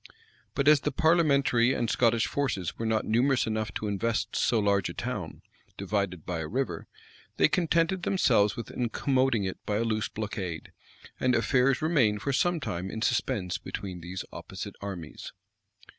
[0.55, 4.89] But as the parliamentary and Scottish forces were not numerous enough to invest so large
[4.89, 5.43] a town,
[5.77, 6.87] divided by a river,
[7.37, 10.71] they contented themselves with incommoding it by a loose blockade;
[11.19, 15.33] and affairs remained for some time in suspense between these opposite armies.